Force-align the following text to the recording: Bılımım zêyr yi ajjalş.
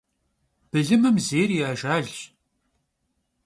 Bılımım 0.71 1.17
zêyr 1.27 1.49
yi 1.55 1.61
ajjalş. 1.71 2.13